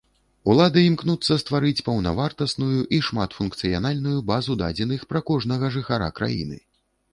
[0.51, 6.63] Улады імкнуцца стварыць паўнавартасную і шматфункцыянальную базу дадзеных пра кожнага жыхара краіны.